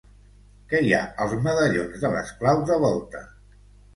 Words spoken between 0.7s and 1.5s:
Què hi ha als